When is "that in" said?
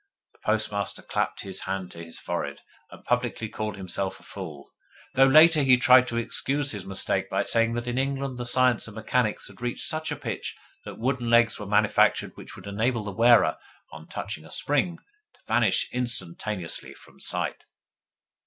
7.75-7.99